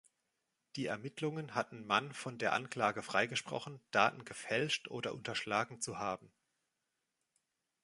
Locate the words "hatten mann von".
1.53-2.39